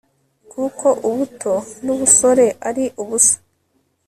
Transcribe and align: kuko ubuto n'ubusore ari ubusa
kuko 0.51 0.87
ubuto 1.07 1.53
n'ubusore 1.83 2.47
ari 2.69 2.85
ubusa 3.01 3.37